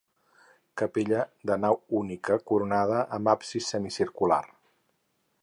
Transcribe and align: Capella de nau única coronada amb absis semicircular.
Capella 0.81 1.19
de 1.49 1.57
nau 1.65 1.77
única 1.99 2.39
coronada 2.53 3.05
amb 3.19 3.33
absis 3.35 3.71
semicircular. 3.75 4.43